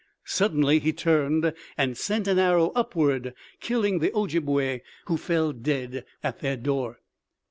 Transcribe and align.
Suddenly 0.25 0.79
he 0.79 0.93
turned 0.93 1.53
and 1.77 1.95
sent 1.95 2.27
an 2.27 2.39
arrow 2.39 2.71
upward, 2.73 3.35
killing 3.59 3.99
the 3.99 4.11
Ojibway, 4.13 4.81
who 5.05 5.15
fell 5.15 5.53
dead 5.53 6.05
at 6.23 6.39
their 6.39 6.57
door. 6.57 7.01